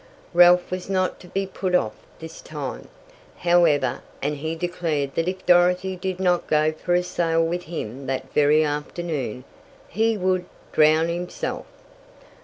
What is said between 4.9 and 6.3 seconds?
that if Dorothy did